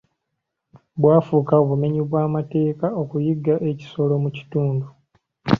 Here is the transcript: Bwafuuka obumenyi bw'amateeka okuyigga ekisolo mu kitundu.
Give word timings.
Bwafuuka 1.01 1.53
obumenyi 1.63 2.01
bw'amateeka 2.07 2.87
okuyigga 3.01 3.55
ekisolo 3.69 4.13
mu 4.23 4.29
kitundu. 4.37 4.85